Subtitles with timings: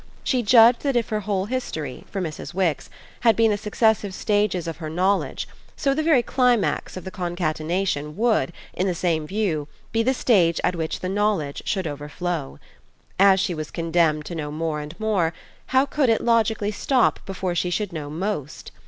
[0.23, 2.55] She judged that if her whole history, for Mrs.
[2.55, 7.11] Wix, had been the successive stages of her knowledge, so the very climax of the
[7.11, 12.57] concatenation would, in the same view, be the stage at which the knowledge should overflow.
[13.19, 15.35] As she was condemned to know more and more,
[15.67, 18.71] how could it logically stop before she should know Most?